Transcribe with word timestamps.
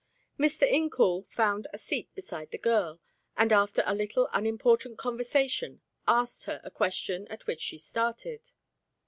Mr. 0.39 0.67
Incoul 0.67 1.27
found 1.29 1.67
a 1.71 1.77
seat 1.77 2.09
beside 2.15 2.49
the 2.49 2.57
girl, 2.57 2.99
and, 3.37 3.53
after 3.53 3.83
a 3.85 3.93
little 3.93 4.27
unimportant 4.33 4.97
conversation 4.97 5.79
asked 6.07 6.45
her 6.45 6.59
a 6.63 6.71
question 6.71 7.27
at 7.27 7.45
which 7.45 7.61
she 7.61 7.77
started. 7.77 8.49